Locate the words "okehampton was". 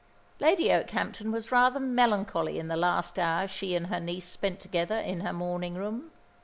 0.73-1.51